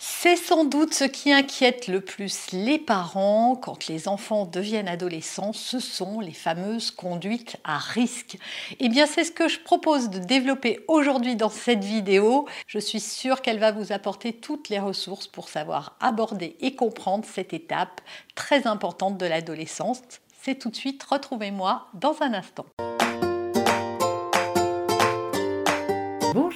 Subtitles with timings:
[0.00, 5.52] C'est sans doute ce qui inquiète le plus les parents quand les enfants deviennent adolescents,
[5.52, 8.38] ce sont les fameuses conduites à risque.
[8.78, 12.46] Eh bien, c'est ce que je propose de développer aujourd'hui dans cette vidéo.
[12.68, 17.24] Je suis sûre qu'elle va vous apporter toutes les ressources pour savoir aborder et comprendre
[17.24, 18.00] cette étape
[18.36, 20.02] très importante de l'adolescence.
[20.40, 22.66] C'est tout de suite, retrouvez-moi dans un instant.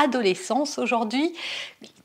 [0.00, 1.32] adolescence aujourd'hui.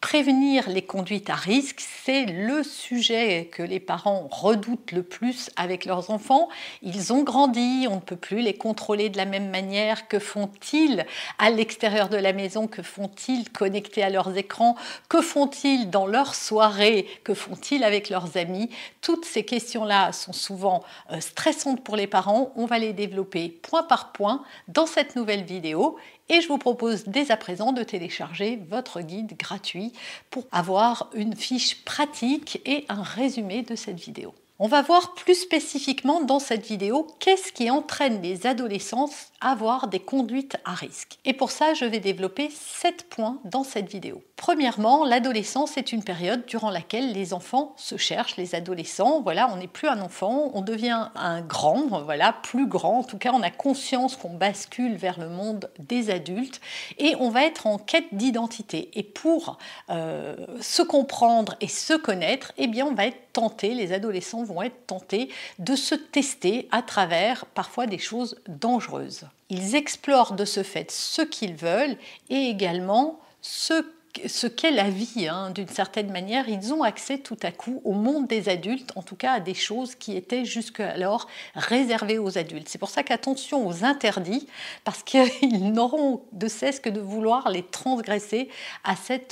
[0.02, 5.86] Prévenir les conduites à risque, c'est le sujet que les parents redoutent le plus avec
[5.86, 6.48] leurs enfants.
[6.84, 10.08] Ils ont grandi, on ne peut plus les contrôler de la même manière.
[10.08, 11.08] Que font-ils
[11.40, 12.68] à l'extérieur de la maison?
[12.68, 14.76] Que font-ils connectés à leurs écrans?
[15.10, 18.70] Que font-ils dans leurs soirées Que font-ils avec leurs amis?
[19.02, 22.52] Toutes ces questions-là sont souvent euh, stressantes pour les parents.
[22.56, 25.98] On va les développer point par point dans cette nouvelle vidéo
[26.30, 29.94] et je vous propose dès à présent de télécharger votre guide gratuit
[30.30, 34.34] pour avoir une fiche pratique et un résumé de cette vidéo.
[34.58, 39.10] On va voir plus spécifiquement dans cette vidéo qu'est-ce qui entraîne les adolescents
[39.42, 41.20] à avoir des conduites à risque.
[41.26, 44.24] Et pour ça, je vais développer 7 points dans cette vidéo.
[44.38, 49.58] Premièrement, l'adolescence est une période durant laquelle les enfants se cherchent, les adolescents, voilà, on
[49.58, 53.42] n'est plus un enfant, on devient un grand, voilà, plus grand, en tout cas on
[53.42, 56.62] a conscience qu'on bascule vers le monde des adultes
[56.98, 58.90] et on va être en quête d'identité.
[58.94, 59.58] Et pour
[59.90, 64.62] euh, se comprendre et se connaître, eh bien on va être tenté, les adolescents vont
[64.62, 65.30] être tentés
[65.60, 69.26] de se tester à travers parfois des choses dangereuses.
[69.50, 71.98] Ils explorent de ce fait ce qu'ils veulent
[72.30, 77.52] et également ce qu'est la vie, hein, d'une certaine manière, ils ont accès tout à
[77.52, 82.18] coup au monde des adultes, en tout cas à des choses qui étaient jusqu'alors réservées
[82.18, 82.70] aux adultes.
[82.70, 84.48] C'est pour ça qu'attention aux interdits,
[84.84, 85.30] parce qu'ils
[85.74, 88.50] n'auront de cesse que de vouloir les transgresser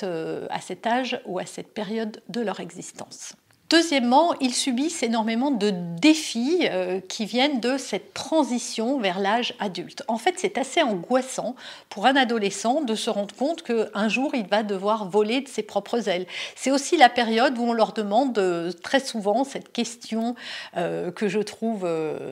[0.03, 3.35] euh, à cet âge ou à cette période de leur existence.
[3.74, 10.04] Deuxièmement, ils subissent énormément de défis euh, qui viennent de cette transition vers l'âge adulte.
[10.08, 11.56] En fait, c'est assez angoissant
[11.90, 15.64] pour un adolescent de se rendre compte qu'un jour, il va devoir voler de ses
[15.64, 16.28] propres ailes.
[16.56, 20.36] C'est aussi la période où on leur demande euh, très souvent cette question
[20.78, 21.88] euh, que je trouve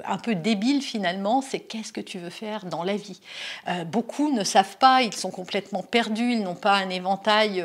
[0.06, 3.20] un peu débile finalement, c'est qu'est-ce que tu veux faire dans la vie?
[3.88, 7.64] Beaucoup ne savent pas, ils sont complètement perdus, ils n'ont pas un éventail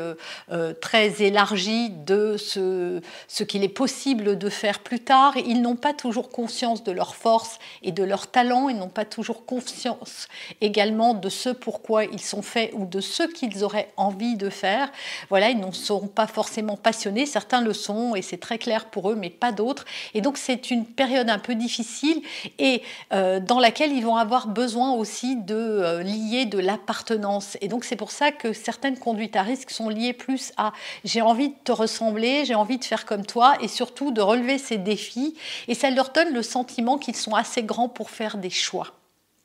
[0.81, 5.35] très élargi de ce, ce qu'il est possible de faire plus tard.
[5.37, 9.05] Ils n'ont pas toujours conscience de leurs forces et de leurs talents, ils n'ont pas
[9.05, 10.27] toujours conscience
[10.61, 14.91] également de ce pourquoi ils sont faits ou de ce qu'ils auraient envie de faire.
[15.29, 19.11] Voilà, ils ne sont pas forcément passionnés, certains le sont et c'est très clair pour
[19.11, 19.85] eux, mais pas d'autres.
[20.13, 22.21] Et donc c'est une période un peu difficile
[22.59, 22.81] et
[23.13, 27.57] euh, dans laquelle ils vont avoir besoin aussi de euh, lier de l'appartenance.
[27.61, 30.73] Et donc c'est pour ça que certaines conduites à risque sont liées plus à
[31.03, 34.57] j'ai envie de te ressembler, j'ai envie de faire comme toi et surtout de relever
[34.57, 35.35] ces défis.
[35.67, 38.93] Et ça leur donne le sentiment qu'ils sont assez grands pour faire des choix.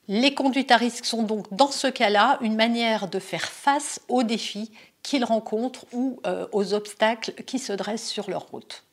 [0.07, 4.23] Les conduites à risque sont donc dans ce cas-là une manière de faire face aux
[4.23, 4.71] défis
[5.01, 8.83] qu'ils rencontrent ou euh, aux obstacles qui se dressent sur leur route.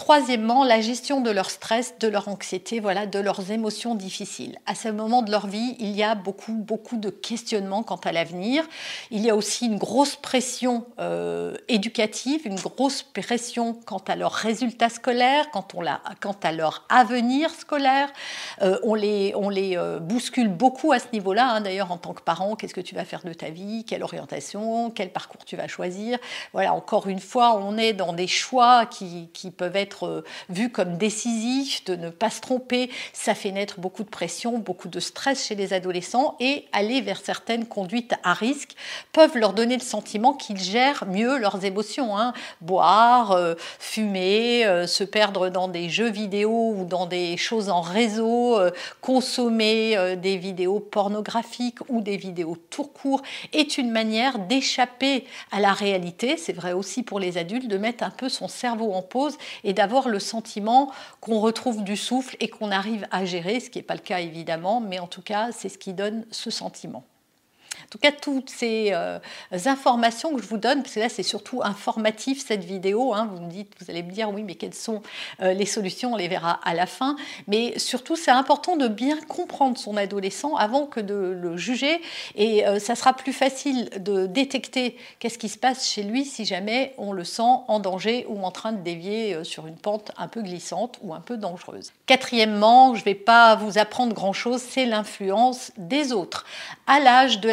[0.00, 4.58] Troisièmement, la gestion de leur stress, de leur anxiété, voilà, de leurs émotions difficiles.
[4.64, 8.10] À ce moment de leur vie, il y a beaucoup, beaucoup de questionnements quant à
[8.10, 8.66] l'avenir.
[9.10, 14.32] Il y a aussi une grosse pression euh, éducative, une grosse pression quant à leurs
[14.32, 15.66] résultats scolaires, quant,
[16.42, 18.10] à leur avenir scolaire.
[18.62, 21.46] Euh, on les, on les euh, bouscule beaucoup à ce niveau-là.
[21.46, 21.60] Hein.
[21.60, 23.84] D'ailleurs, en tant que parent, qu'est-ce que tu vas faire de ta vie?
[23.84, 24.90] Quelle orientation?
[24.90, 26.18] Quel parcours tu vas choisir?
[26.54, 30.96] Voilà, encore une fois, on est dans des choix qui peuvent être être vu comme
[30.96, 32.90] décisif, de ne pas se tromper.
[33.12, 37.20] Ça fait naître beaucoup de pression, beaucoup de stress chez les adolescents et aller vers
[37.20, 38.76] certaines conduites à risque
[39.12, 42.16] peuvent leur donner le sentiment qu'ils gèrent mieux leurs émotions.
[42.16, 42.32] Hein.
[42.60, 43.36] Boire,
[43.78, 48.58] fumer, se perdre dans des jeux vidéo ou dans des choses en réseau,
[49.00, 53.22] consommer des vidéos pornographiques ou des vidéos tout court
[53.52, 56.36] est une manière d'échapper à la réalité.
[56.36, 59.72] C'est vrai aussi pour les adultes de mettre un peu son cerveau en pause et
[59.80, 60.92] d'avoir le sentiment
[61.22, 64.20] qu'on retrouve du souffle et qu'on arrive à gérer, ce qui n'est pas le cas
[64.20, 67.02] évidemment, mais en tout cas c'est ce qui donne ce sentiment.
[67.90, 69.18] En tout cas, toutes ces euh,
[69.50, 73.42] informations que je vous donne, parce que là c'est surtout informatif cette vidéo, hein, vous
[73.42, 75.02] me dites, vous allez me dire oui, mais quelles sont
[75.42, 77.16] euh, les solutions, on les verra à la fin.
[77.48, 82.00] Mais surtout, c'est important de bien comprendre son adolescent avant que de le juger,
[82.36, 86.44] et euh, ça sera plus facile de détecter qu'est-ce qui se passe chez lui si
[86.44, 90.28] jamais on le sent en danger ou en train de dévier sur une pente un
[90.28, 91.90] peu glissante ou un peu dangereuse.
[92.06, 96.44] Quatrièmement, je ne vais pas vous apprendre grand-chose, c'est l'influence des autres.
[96.86, 97.48] À l'âge de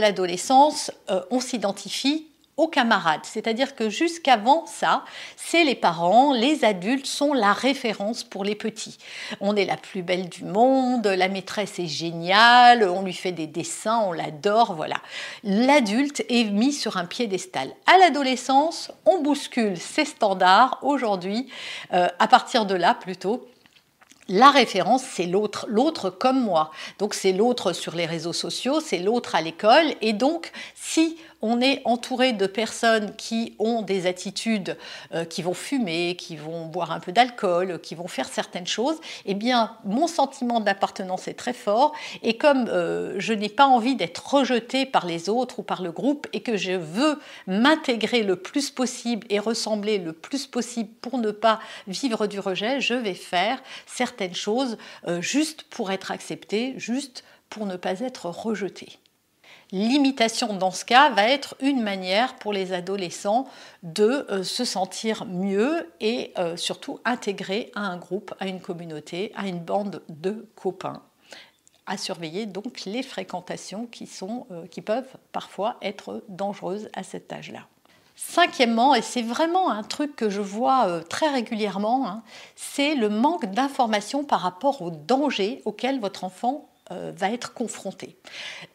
[1.10, 2.28] euh, on s'identifie
[2.58, 3.22] aux camarades.
[3.24, 8.98] C'est-à-dire que jusqu'avant ça, c'est les parents, les adultes sont la référence pour les petits.
[9.40, 13.46] On est la plus belle du monde, la maîtresse est géniale, on lui fait des
[13.46, 14.98] dessins, on l'adore, voilà.
[15.44, 17.70] L'adulte est mis sur un piédestal.
[17.86, 21.48] À l'adolescence, on bouscule ses standards aujourd'hui,
[21.94, 23.48] euh, à partir de là plutôt
[24.30, 26.72] la référence, c'est l'autre, l'autre comme moi.
[27.00, 29.94] Donc c'est l'autre sur les réseaux sociaux, c'est l'autre à l'école.
[30.02, 34.78] Et donc, si on est entouré de personnes qui ont des attitudes,
[35.14, 38.98] euh, qui vont fumer, qui vont boire un peu d'alcool, qui vont faire certaines choses,
[39.26, 41.94] eh bien, mon sentiment d'appartenance est très fort.
[42.24, 45.92] Et comme euh, je n'ai pas envie d'être rejeté par les autres ou par le
[45.92, 51.18] groupe et que je veux m'intégrer le plus possible et ressembler le plus possible pour
[51.18, 56.74] ne pas vivre du rejet, je vais faire certaines choses euh, juste pour être accepté,
[56.78, 59.00] juste pour ne pas être rejeté.
[59.72, 63.48] L'imitation dans ce cas va être une manière pour les adolescents
[63.84, 69.34] de euh, se sentir mieux et euh, surtout intégrés à un groupe, à une communauté,
[69.36, 71.02] à une bande de copains.
[71.86, 77.68] À surveiller donc les fréquentations qui, euh, peuvent parfois être dangereuses à cet âge-là.
[78.16, 82.24] Cinquièmement, et c'est vraiment un truc que je vois très régulièrement, hein,
[82.56, 88.16] c'est le manque d'informations par rapport aux dangers auxquels votre enfant euh, va être confronté.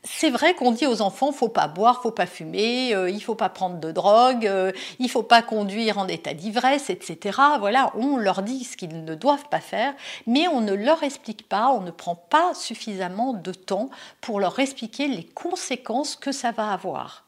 [0.04, 3.34] C'est vrai qu'on dit aux enfants faut pas boire, faut pas fumer, euh, il faut
[3.34, 7.38] pas prendre de drogue, euh, il faut pas conduire en état d'ivresse, etc.
[7.58, 9.94] Voilà, on leur dit ce qu'ils ne doivent pas faire,
[10.26, 13.88] mais on ne leur explique pas, on ne prend pas suffisamment de temps
[14.20, 17.21] pour leur expliquer les conséquences que ça va avoir.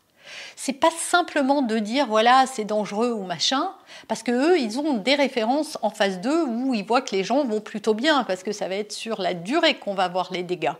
[0.56, 3.70] C'est pas simplement de dire voilà c'est dangereux ou machin,
[4.08, 7.24] parce que eux ils ont des références en face d'eux où ils voient que les
[7.24, 10.28] gens vont plutôt bien, parce que ça va être sur la durée qu'on va voir
[10.32, 10.72] les dégâts.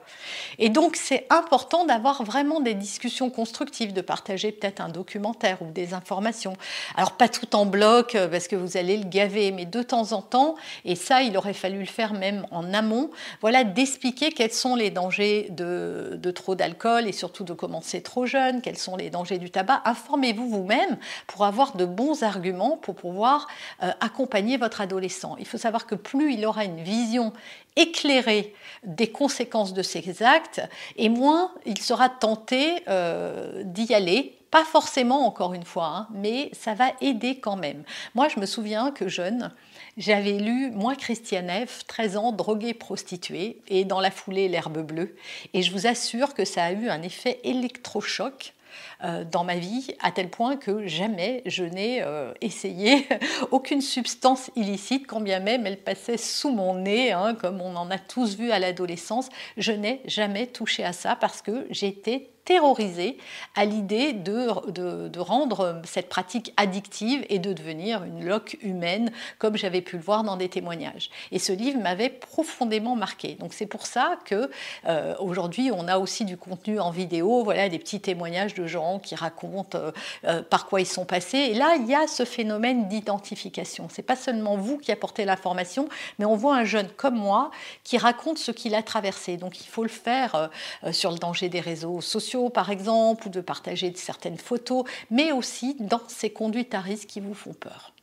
[0.58, 5.70] Et donc c'est important d'avoir vraiment des discussions constructives, de partager peut-être un documentaire ou
[5.70, 6.56] des informations.
[6.97, 10.12] Alors pas tout en bloc euh, parce que vous allez le gaver, mais de temps
[10.12, 10.55] en temps,
[10.85, 14.90] et ça il aurait fallu le faire même en amont, voilà d'expliquer quels sont les
[14.90, 19.34] dangers de, de trop d'alcool et surtout de commencer trop jeune, quels sont les dangers
[19.39, 23.47] du tabac, informez-vous vous-même pour avoir de bons arguments pour pouvoir
[23.83, 25.37] euh, accompagner votre adolescent.
[25.39, 27.33] Il faut savoir que plus il aura une vision
[27.77, 28.55] éclairée
[28.85, 30.61] des conséquences de ses actes,
[30.97, 36.49] et moins il sera tenté euh, d'y aller pas forcément, encore une fois, hein, mais
[36.53, 37.83] ça va aider quand même.
[38.15, 39.51] Moi, je me souviens que jeune,
[39.97, 45.17] j'avais lu Moi, Christiane F., 13 ans, droguée, prostituée, et dans la foulée, l'herbe bleue.
[45.55, 48.54] Et je vous assure que ça a eu un effet électrochoc
[49.03, 53.06] dans ma vie, à tel point que jamais je n'ai euh, essayé
[53.50, 57.90] aucune substance illicite, quand bien même elle passait sous mon nez, hein, comme on en
[57.90, 59.28] a tous vu à l'adolescence.
[59.57, 63.17] Je n'ai jamais touché à ça parce que j'étais terrorisée
[63.55, 69.57] à l'idée de, de, rendre cette pratique addictive et de devenir une loque humaine, comme
[69.57, 71.11] j'avais pu le voir dans des témoignages.
[71.33, 73.35] Et ce livre m'avait profondément marqué.
[73.35, 74.51] Donc c'est pour ça que
[74.87, 78.99] euh, aujourd'hui on a aussi du contenu en vidéo, voilà des petits témoignages de gens
[78.99, 79.93] qui racontent euh,
[80.25, 81.39] euh, par quoi ils sont passés.
[81.39, 83.89] Et là il y a ce phénomène d'identification.
[83.91, 87.51] C'est pas seulement vous qui apportez l'information, mais on voit un jeune comme moi
[87.85, 89.39] qui raconte ce qu'il a traversé.
[89.39, 90.51] Donc il faut le faire
[90.93, 95.76] sur le danger des réseaux sociaux par exemple, ou de partager certaines photos, mais aussi
[95.81, 97.94] dans ces conduites à risque qui vous font peur.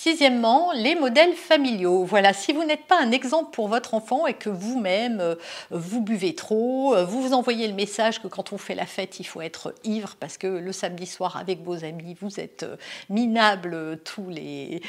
[0.00, 2.04] Sixièmement, les modèles familiaux.
[2.04, 5.34] Voilà, si vous n'êtes pas un exemple pour votre enfant et que vous-même, euh,
[5.72, 9.18] vous buvez trop, euh, vous vous envoyez le message que quand on fait la fête,
[9.18, 12.76] il faut être ivre parce que le samedi soir avec vos amis, vous êtes euh,
[13.10, 14.80] minable tous les,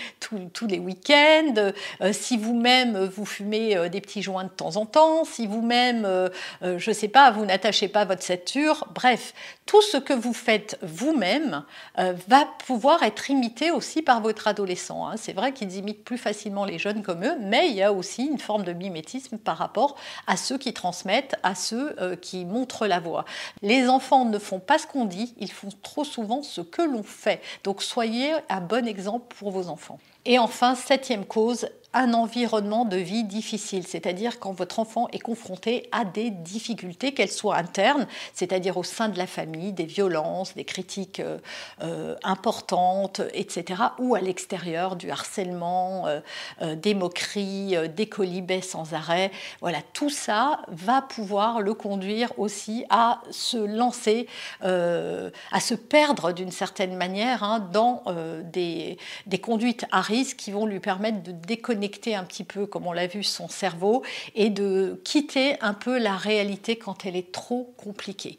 [0.77, 1.71] week-ends,
[2.11, 6.29] si vous-même, vous fumez des petits joints de temps en temps, si vous-même,
[6.61, 9.33] je ne sais pas, vous n'attachez pas votre ceinture, bref,
[9.65, 11.63] tout ce que vous faites vous-même
[11.95, 14.99] va pouvoir être imité aussi par votre adolescent.
[15.08, 15.15] Hein.
[15.18, 18.25] C'est vrai qu'ils imitent plus facilement les jeunes comme eux, mais il y a aussi
[18.25, 19.96] une forme de mimétisme par rapport
[20.27, 23.25] à ceux qui transmettent, à ceux euh, qui montrent la voie.
[23.62, 27.03] Les enfants ne font pas ce qu'on dit, ils font trop souvent ce que l'on
[27.03, 27.41] fait.
[27.63, 30.00] Donc soyez un bon exemple pour vos enfants.
[30.25, 35.89] Et enfin, septième cause, un environnement de vie difficile, c'est-à-dire quand votre enfant est confronté
[35.91, 40.65] à des difficultés, qu'elles soient internes, c'est-à-dire au sein de la famille, des violences, des
[40.65, 41.39] critiques euh,
[41.81, 49.31] euh, importantes, etc., ou à l'extérieur, du harcèlement, euh, des moqueries, des colibets sans arrêt.
[49.62, 54.27] Voilà, tout ça va pouvoir le conduire aussi à se lancer,
[54.62, 58.03] à se perdre d'une certaine manière hein, dans
[58.43, 62.65] des, des conduites à risque qui vont lui permettre de déconnecter connecter un petit peu,
[62.65, 64.03] comme on l'a vu, son cerveau
[64.36, 68.38] et de quitter un peu la réalité quand elle est trop compliquée.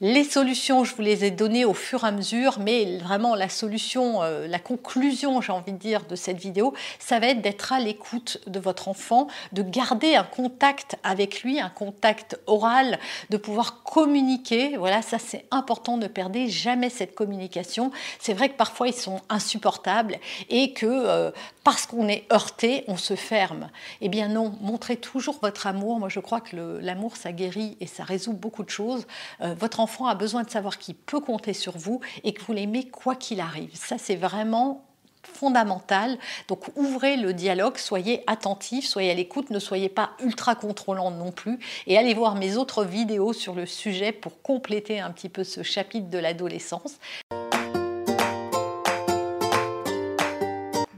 [0.00, 3.48] Les solutions, je vous les ai données au fur et à mesure, mais vraiment la
[3.48, 7.72] solution, euh, la conclusion, j'ai envie de dire, de cette vidéo, ça va être d'être
[7.72, 13.00] à l'écoute de votre enfant, de garder un contact avec lui, un contact oral,
[13.30, 14.76] de pouvoir communiquer.
[14.76, 17.90] Voilà, ça c'est important, ne perdez jamais cette communication.
[18.20, 21.32] C'est vrai que parfois ils sont insupportables et que euh,
[21.64, 23.68] parce qu'on est heurté, on se ferme.
[24.00, 25.98] Eh bien non, montrez toujours votre amour.
[25.98, 29.04] Moi je crois que l'amour ça guérit et ça résout beaucoup de choses.
[29.40, 32.88] Euh, votre a besoin de savoir qu'il peut compter sur vous et que vous l'aimez
[32.88, 33.70] quoi qu'il arrive.
[33.74, 34.84] Ça, c'est vraiment
[35.22, 36.18] fondamental.
[36.48, 41.32] Donc ouvrez le dialogue, soyez attentifs, soyez à l'écoute, ne soyez pas ultra contrôlant non
[41.32, 45.44] plus et allez voir mes autres vidéos sur le sujet pour compléter un petit peu
[45.44, 46.98] ce chapitre de l'adolescence.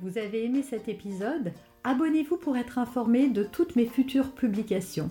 [0.03, 1.53] Vous avez aimé cet épisode?
[1.85, 5.11] Abonnez-vous pour être informé de toutes mes futures publications.